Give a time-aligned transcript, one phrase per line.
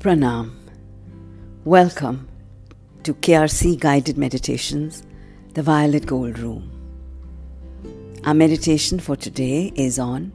[0.00, 0.52] Pranam.
[1.66, 2.26] Welcome
[3.02, 5.02] to KRC Guided Meditations,
[5.52, 6.70] the Violet Gold Room.
[8.24, 10.32] Our meditation for today is on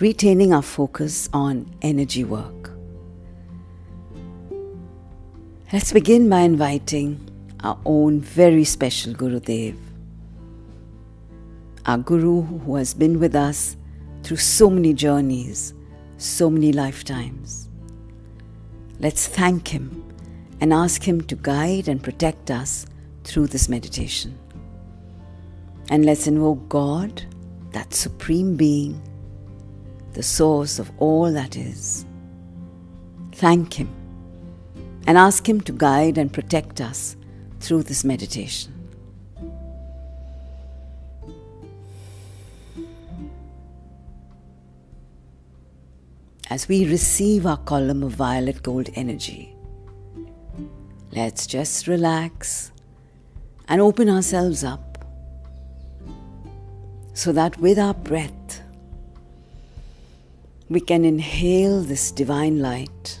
[0.00, 2.72] retaining our focus on energy work.
[5.72, 7.26] Let's begin by inviting
[7.60, 9.78] our own very special Guru Dev,
[11.86, 13.78] our Guru who has been with us
[14.22, 15.72] through so many journeys,
[16.18, 17.63] so many lifetimes.
[19.00, 20.04] Let's thank him
[20.60, 22.86] and ask him to guide and protect us
[23.24, 24.38] through this meditation.
[25.90, 27.22] And let's invoke God,
[27.72, 29.02] that supreme being,
[30.12, 32.06] the source of all that is.
[33.32, 33.88] Thank him
[35.06, 37.16] and ask him to guide and protect us
[37.60, 38.73] through this meditation.
[46.54, 49.56] As we receive our column of violet gold energy,
[51.10, 52.70] let's just relax
[53.66, 55.04] and open ourselves up
[57.12, 58.62] so that with our breath
[60.68, 63.18] we can inhale this divine light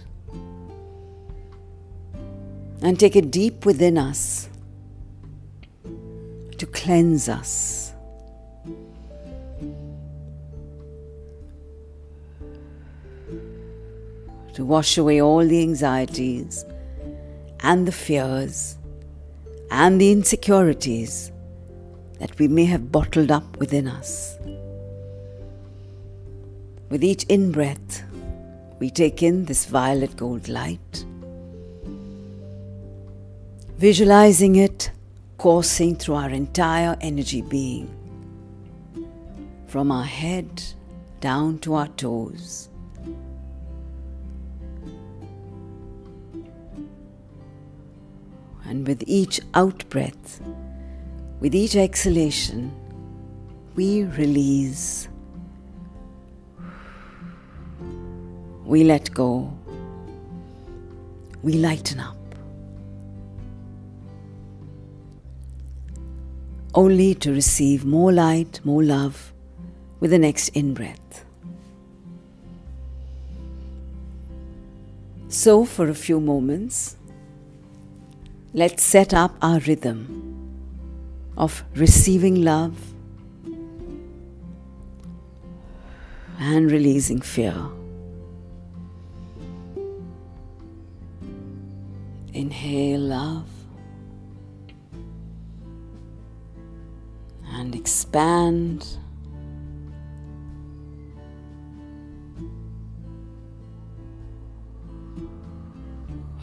[2.82, 4.48] and take it deep within us
[6.56, 7.83] to cleanse us.
[14.54, 16.64] To wash away all the anxieties
[17.60, 18.78] and the fears
[19.70, 21.32] and the insecurities
[22.18, 24.38] that we may have bottled up within us.
[26.88, 28.04] With each in breath,
[28.78, 31.04] we take in this violet gold light
[33.78, 34.90] visualizing it
[35.36, 37.88] coursing through our entire energy being,
[39.66, 40.62] from our head
[41.20, 42.70] down to our toes.
[48.66, 50.40] And with each out breath,
[51.40, 52.72] with each exhalation,
[53.74, 55.08] we release.
[58.64, 59.52] We let go.
[61.42, 62.16] We lighten up.
[66.74, 69.32] only to receive more light, more love
[70.00, 71.24] with the next in breath.
[75.28, 76.96] So, for a few moments,
[78.54, 79.98] let's set up our rhythm
[81.36, 82.78] of receiving love
[86.38, 87.56] and releasing fear.
[92.32, 93.48] Inhale love.
[97.56, 98.98] and expand.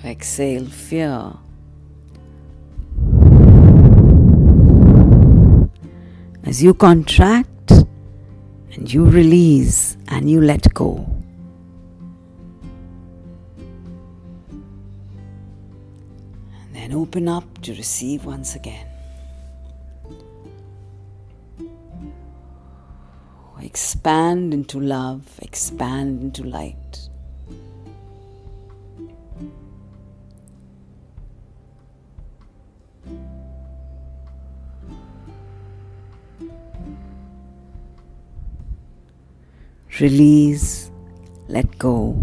[0.03, 1.33] Exhale fear.
[6.51, 7.71] As you contract
[8.73, 11.07] and you release and you let go.
[16.59, 18.85] And then open up to receive once again.
[23.61, 27.10] expand into love, expand into light.
[40.01, 40.89] Release,
[41.47, 42.17] let go.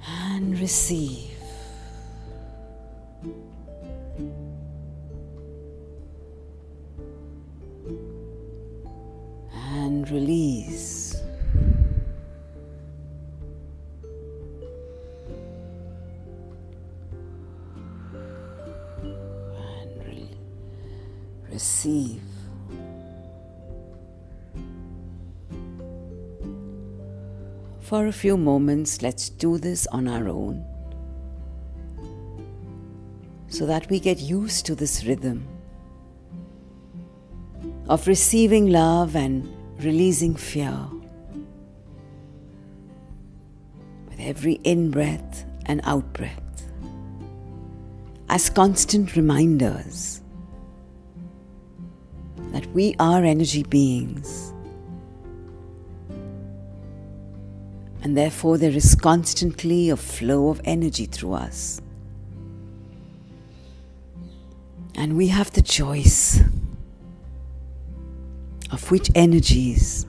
[0.00, 1.25] And receive.
[27.96, 30.62] For a few moments, let's do this on our own
[33.48, 35.48] so that we get used to this rhythm
[37.88, 39.48] of receiving love and
[39.78, 40.76] releasing fear.
[44.10, 46.68] With every in breath and out breath,
[48.28, 50.20] as constant reminders
[52.52, 54.52] that we are energy beings.
[58.06, 61.80] And therefore, there is constantly a flow of energy through us.
[64.94, 66.40] And we have the choice
[68.70, 70.06] of which energies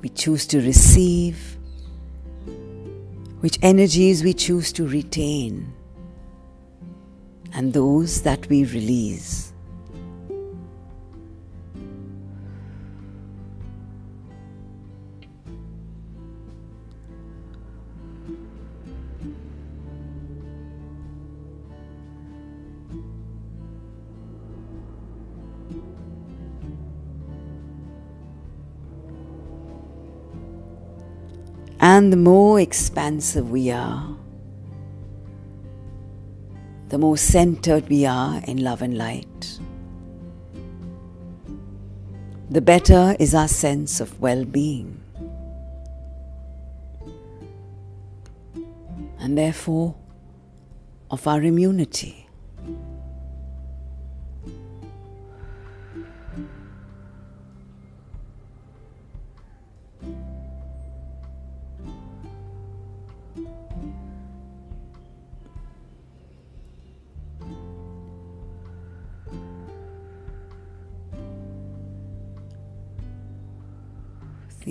[0.00, 1.56] we choose to receive,
[3.38, 5.72] which energies we choose to retain,
[7.54, 9.51] and those that we release.
[31.94, 34.16] And the more expansive we are,
[36.88, 39.58] the more centered we are in love and light,
[42.48, 45.02] the better is our sense of well being.
[49.18, 49.94] And therefore,
[51.10, 52.21] of our immunity.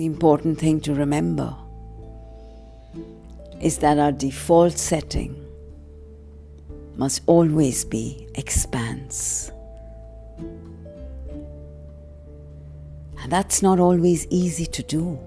[0.02, 1.54] The important thing to remember
[3.60, 5.46] is that our default setting
[6.96, 9.52] must always be expanse.
[13.20, 15.20] And that's not always easy to do.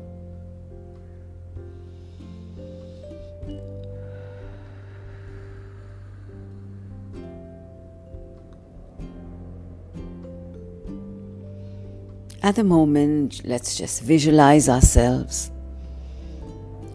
[12.46, 15.50] At the moment, let's just visualize ourselves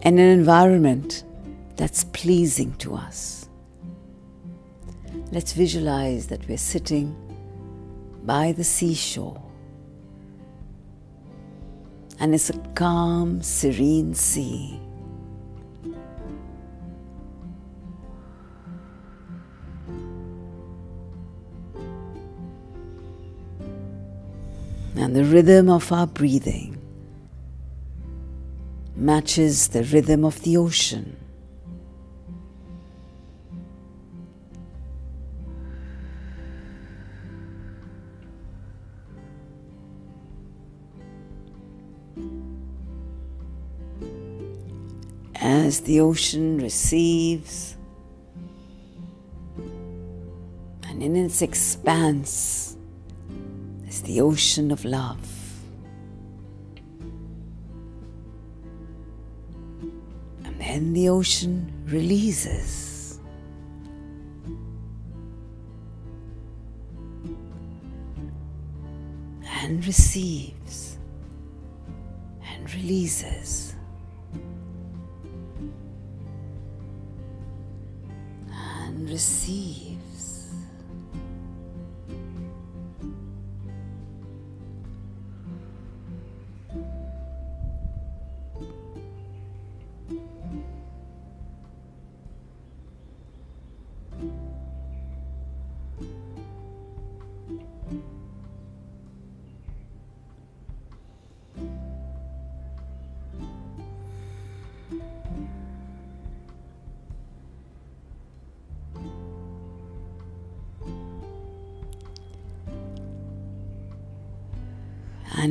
[0.01, 1.25] in an environment
[1.75, 3.49] that's pleasing to us.
[5.29, 7.13] Let's visualize that we're sitting
[8.23, 9.43] by the seashore
[12.21, 14.79] and it's a calm, serene sea.
[25.01, 26.77] And the rhythm of our breathing
[28.95, 31.17] matches the rhythm of the ocean.
[45.33, 47.75] As the ocean receives,
[50.83, 52.77] and in its expanse,
[53.91, 55.27] is the ocean of love.
[60.45, 63.19] And then the ocean releases.
[69.61, 70.97] And receives
[72.49, 73.75] and releases.
[78.49, 79.90] And receives.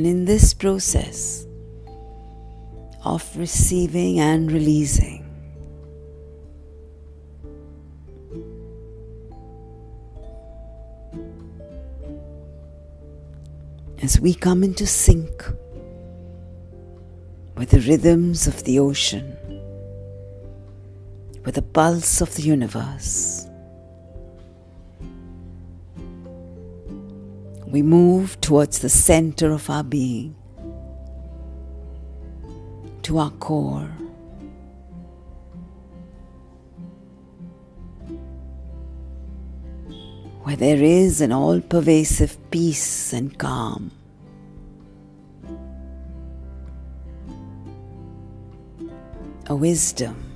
[0.01, 1.45] And in this process
[3.05, 5.23] of receiving and releasing,
[14.01, 15.45] as we come into sync
[17.55, 19.37] with the rhythms of the ocean,
[21.45, 23.40] with the pulse of the universe.
[27.71, 30.35] We move towards the center of our being,
[33.03, 33.89] to our core.
[40.43, 43.91] Where there is an all pervasive peace and calm.
[49.47, 50.30] A wisdom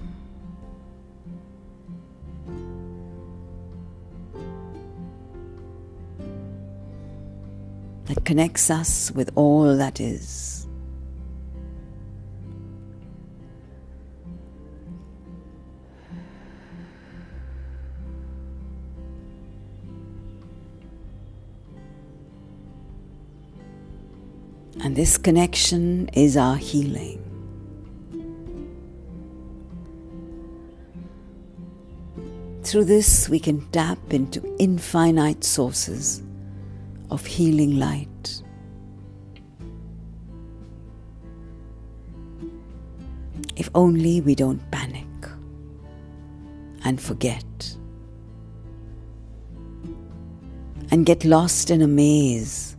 [8.25, 10.67] connects us with all that is.
[24.83, 27.21] And this connection is our healing.
[32.63, 36.21] Through this, we can tap into infinite sources
[37.09, 38.41] of healing light.
[43.55, 45.07] If only we don't panic
[46.83, 47.75] and forget
[50.91, 52.75] and get lost in a maze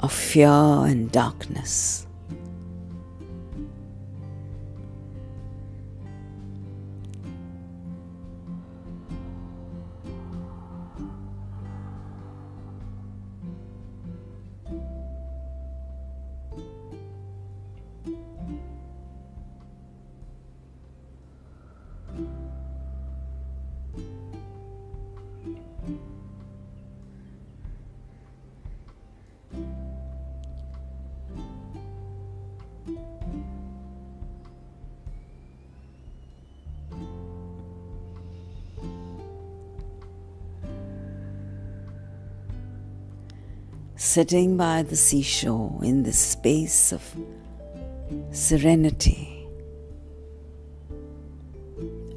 [0.00, 2.06] of fear and darkness.
[44.12, 47.02] Sitting by the seashore in this space of
[48.30, 49.48] serenity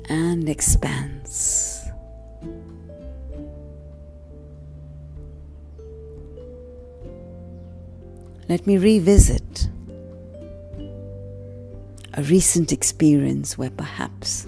[0.09, 1.87] and expanse.
[8.49, 9.69] Let me revisit
[12.15, 14.45] a recent experience where perhaps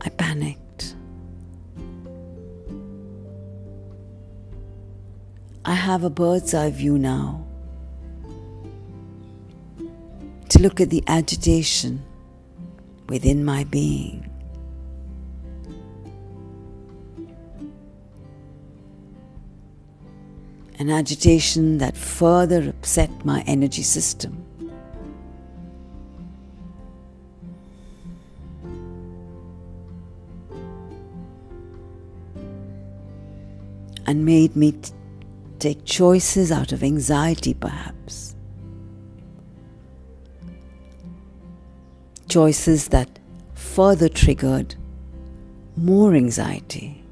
[0.00, 0.65] I panicked
[5.68, 7.44] I have a bird's eye view now
[10.48, 12.04] to look at the agitation
[13.08, 14.30] within my being.
[20.78, 24.44] An agitation that further upset my energy system.
[34.06, 34.92] And made me t-
[35.66, 38.36] take choices out of anxiety, perhaps.
[42.28, 43.18] Choices that
[43.54, 44.76] further triggered
[45.76, 47.02] more anxiety.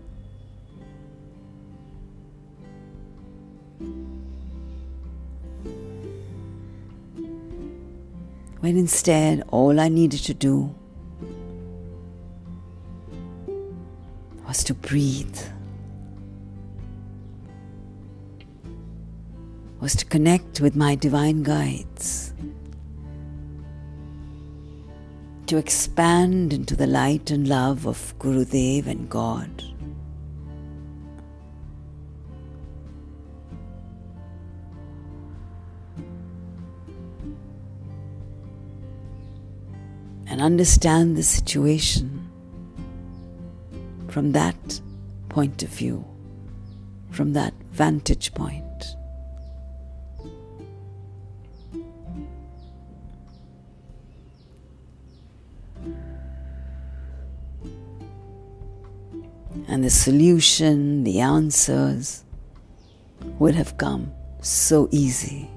[8.61, 10.73] When instead, all I needed to do
[14.46, 15.40] was to breathe.
[19.85, 22.33] Was to connect with my divine guides,
[25.45, 29.62] to expand into the light and love of Gurudev and God.
[40.26, 42.26] And understand the situation
[44.09, 44.81] from that
[45.29, 46.03] point of view,
[47.11, 48.63] from that vantage point.
[59.75, 62.23] And the solution, the answers
[63.40, 65.50] would have come so easy.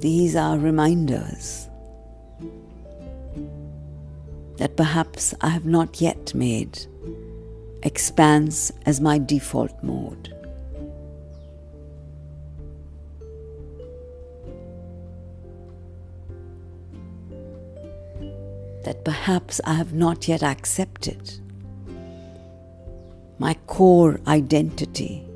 [0.00, 1.66] These are reminders
[4.58, 6.78] that perhaps I have not yet made
[7.84, 10.41] expanse as my default mode.
[19.04, 21.40] Perhaps I have not yet accepted.
[23.38, 25.26] My core identity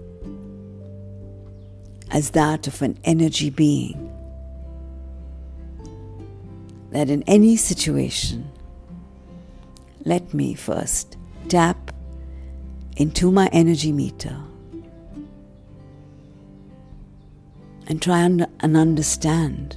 [2.11, 4.13] as that of an energy being.
[6.91, 8.51] That in any situation,
[10.05, 11.17] let me first
[11.49, 11.91] tap
[12.97, 14.41] into my energy meter
[17.89, 19.77] and try and understand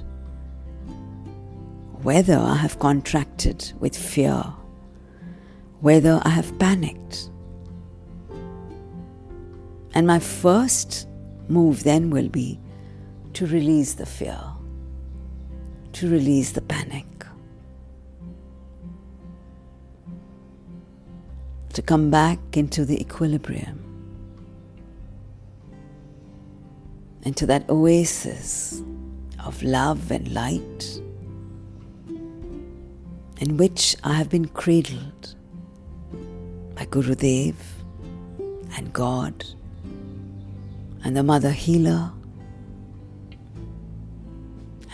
[2.02, 4.42] whether I have contracted with fear,
[5.80, 7.30] whether I have panicked.
[9.92, 11.06] And my first
[11.48, 12.58] move then will be
[13.34, 14.40] to release the fear,
[15.92, 17.04] to release the panic,
[21.74, 23.78] to come back into the equilibrium,
[27.24, 28.82] into that oasis
[29.44, 31.02] of love and light
[33.40, 35.34] in which I have been cradled
[36.74, 37.54] by Gurudev
[38.76, 39.44] and God
[41.02, 42.12] and the Mother Healer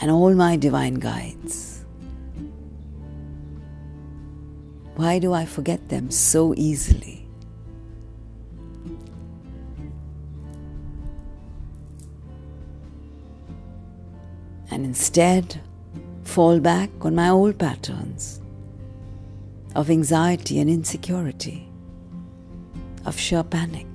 [0.00, 1.84] and all my divine guides.
[4.94, 7.28] Why do I forget them so easily?
[14.70, 15.60] And instead,
[16.26, 18.40] fall back on my old patterns
[19.74, 21.66] of anxiety and insecurity,
[23.06, 23.86] of sheer panic.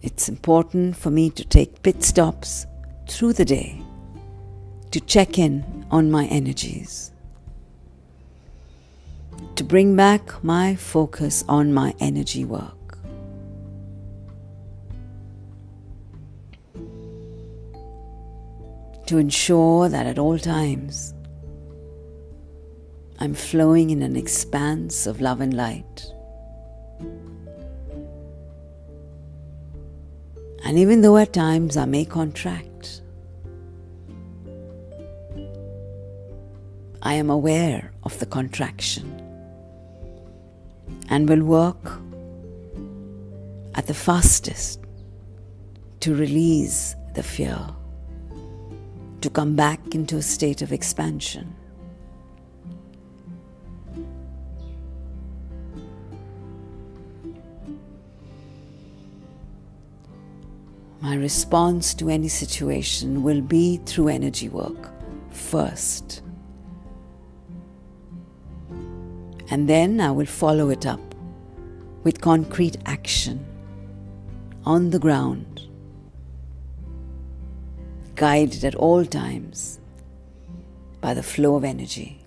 [0.00, 2.66] It's important for me to take pit stops
[3.08, 3.81] through the day
[4.92, 7.10] to check in on my energies,
[9.56, 12.98] to bring back my focus on my energy work.
[19.06, 21.14] To ensure that at all times
[23.18, 26.06] I'm flowing in an expanse of love and light.
[30.64, 32.71] And even though at times I may contract,
[37.04, 39.18] I am aware of the contraction
[41.08, 41.98] and will work
[43.74, 44.78] at the fastest
[45.98, 47.58] to release the fear,
[49.20, 51.52] to come back into a state of expansion.
[61.00, 64.92] My response to any situation will be through energy work
[65.32, 66.21] first.
[69.52, 71.14] And then I will follow it up
[72.04, 73.44] with concrete action
[74.64, 75.68] on the ground,
[78.14, 79.78] guided at all times
[81.02, 82.24] by the flow of energy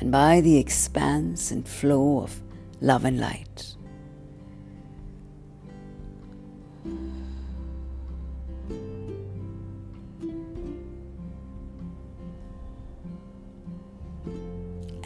[0.00, 2.42] and by the expanse and flow of
[2.80, 3.76] love and light.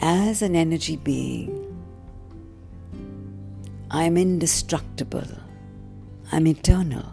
[0.05, 1.49] As an energy being,
[3.89, 5.29] I am indestructible.
[6.29, 7.05] I'm eternal.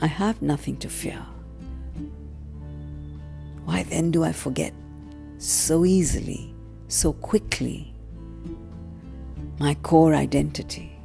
[0.00, 1.22] I have nothing to fear.
[3.66, 4.72] Why then do I forget
[5.36, 6.54] so easily,
[6.88, 7.92] so quickly,
[9.58, 10.98] my core identity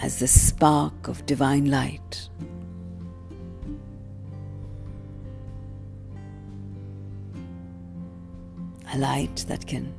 [0.00, 2.28] as the spark of divine light?
[8.96, 9.92] Light that can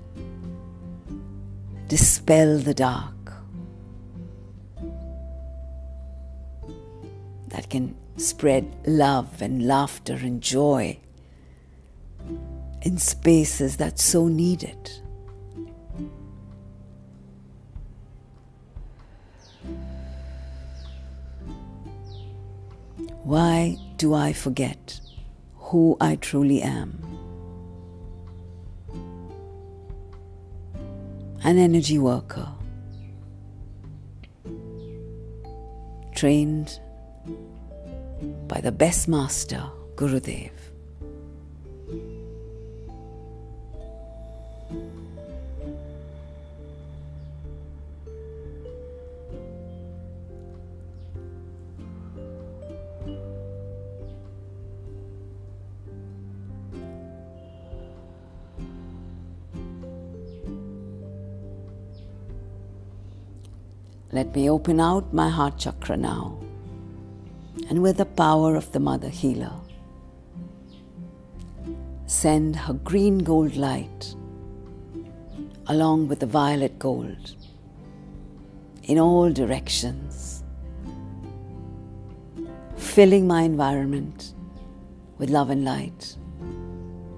[1.88, 3.31] dispel the dark,
[7.49, 10.97] that can spread love and laughter and joy
[12.81, 15.01] in spaces that so need it.
[23.23, 24.99] Why do I forget
[25.55, 27.07] who I truly am?
[31.43, 32.47] An energy worker,
[36.15, 36.80] trained
[38.47, 39.63] by the best master,
[39.95, 40.52] Gurudev.
[64.17, 66.39] Let me open out my heart chakra now.
[67.69, 69.53] And with the power of the Mother Healer,
[72.08, 74.15] send her green gold light
[75.67, 77.36] along with the violet gold
[78.86, 80.43] in all directions,
[82.75, 84.34] filling my environment
[85.19, 86.15] with love and light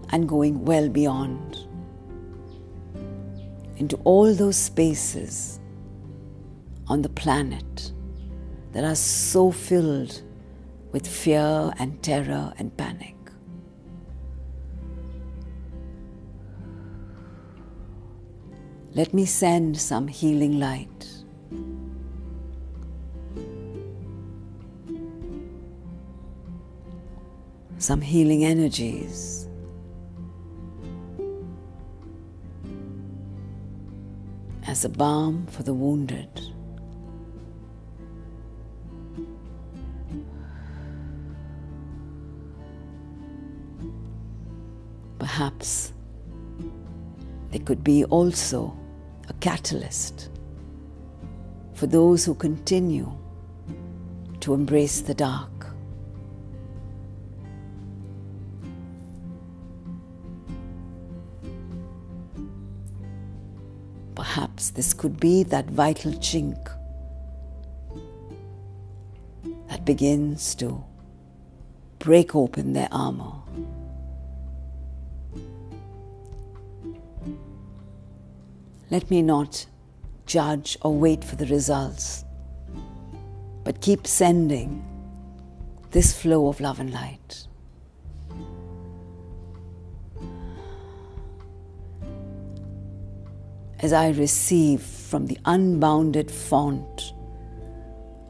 [0.10, 1.60] and going well beyond
[3.78, 5.59] into all those spaces
[6.90, 7.94] on the planet
[8.74, 10.22] that are so filled
[10.92, 13.16] with fear and terror and panic.
[18.94, 20.90] Let me send some healing light.
[27.80, 29.48] some healing energies.
[34.68, 36.30] As a balm for the wounded.
[45.40, 45.94] Perhaps
[47.52, 48.78] they could be also
[49.30, 50.32] a catalyst
[51.74, 53.10] for those who continue
[54.42, 55.68] to embrace the dark.
[64.14, 66.60] Perhaps this could be that vital chink
[69.70, 70.84] that begins to
[71.98, 73.39] break open their armor.
[78.92, 79.68] Let me not
[80.26, 82.26] judge or wait for the results,
[83.64, 84.84] but keep sending
[85.92, 87.46] this flow of love and light.
[93.82, 97.14] As I receive from the unbounded font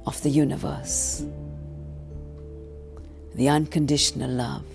[0.05, 1.23] of the universe
[3.35, 4.65] the unconditional love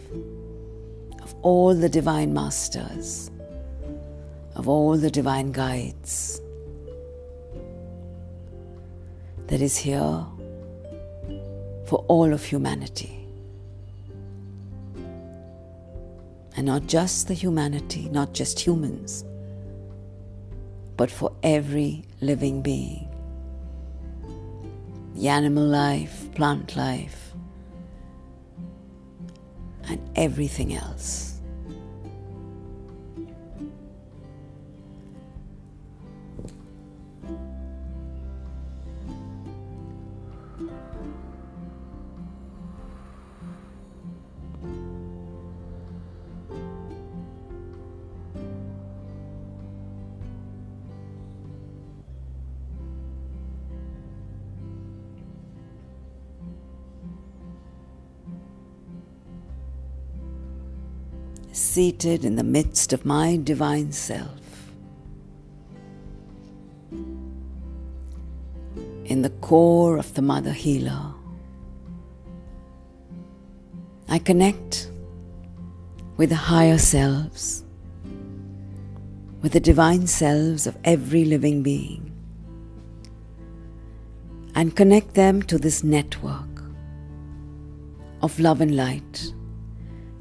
[1.23, 3.31] of all the divine masters
[4.54, 6.40] of all the divine guides
[9.48, 10.24] that is here
[11.86, 13.26] for all of humanity.
[16.56, 19.24] And not just the humanity, not just humans,
[20.96, 23.08] but for every living being.
[25.14, 27.32] The animal life, plant life,
[29.88, 31.34] and everything else.
[61.74, 64.70] Seated in the midst of my divine self.
[69.06, 71.12] In the core of the Mother Healer,
[74.08, 74.88] I connect
[76.16, 77.64] with the higher selves,
[79.42, 82.12] with the divine selves of every living being,
[84.54, 86.62] and connect them to this network
[88.22, 89.34] of love and light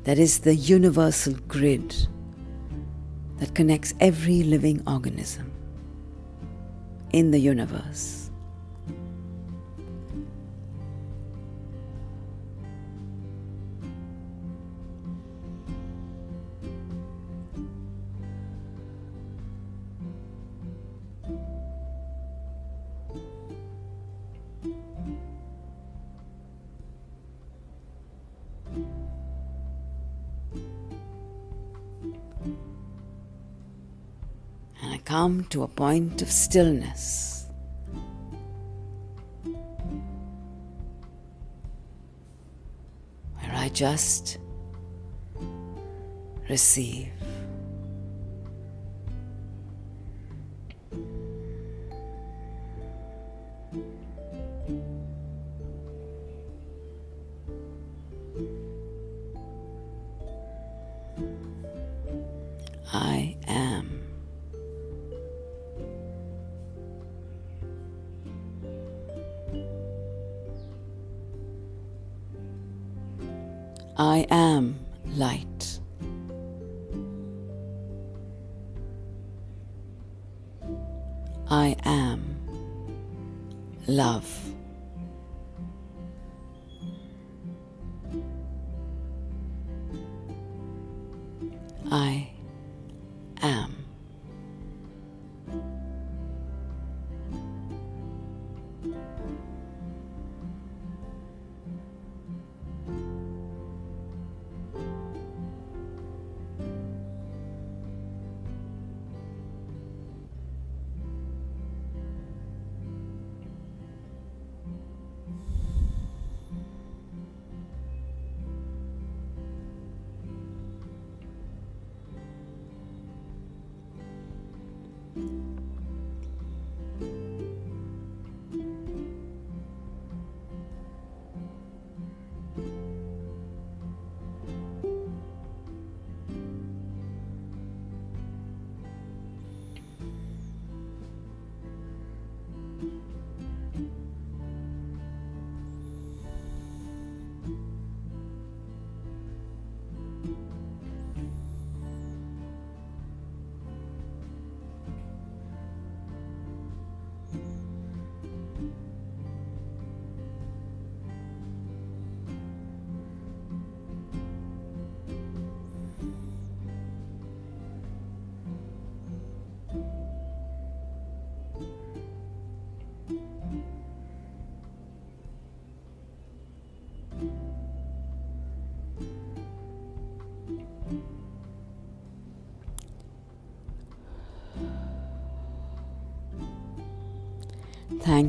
[0.03, 1.95] that is the universal grid
[3.39, 5.51] that connects every living organism
[7.11, 8.22] in the universe.
[35.13, 37.45] Come to a point of stillness.
[43.37, 44.39] Where I just
[46.49, 47.22] receive.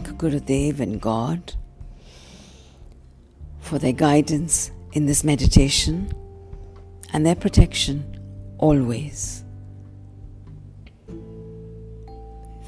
[0.00, 1.54] Thank Gurudev and God
[3.61, 6.12] for their guidance in this meditation
[7.12, 8.04] and their protection
[8.59, 9.44] always.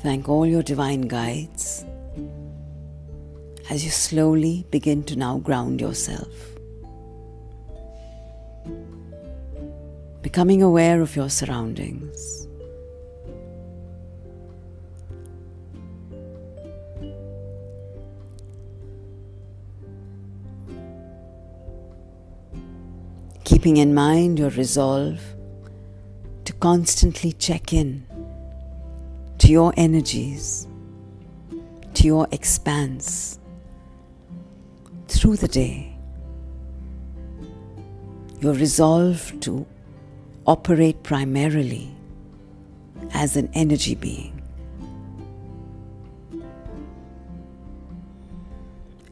[0.02, 1.84] Thank all your divine guides
[3.70, 6.32] as you slowly begin to now ground yourself.
[10.22, 12.35] Becoming aware of your surroundings.
[23.66, 25.20] Keeping in mind your resolve
[26.44, 28.06] to constantly check in
[29.38, 30.68] to your energies,
[31.94, 33.40] to your expanse
[35.08, 35.98] through the day.
[38.38, 39.66] Your resolve to
[40.46, 41.90] operate primarily
[43.14, 44.40] as an energy being.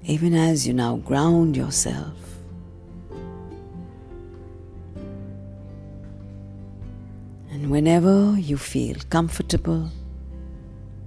[0.05, 2.24] Even as you now ground yourself
[7.65, 9.91] And whenever you feel comfortable,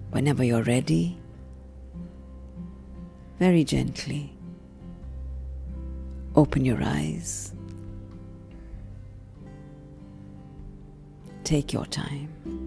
[0.09, 1.15] whenever you're ready,
[3.37, 4.35] very gently
[6.35, 7.53] open your eyes.
[11.43, 12.66] Take your time.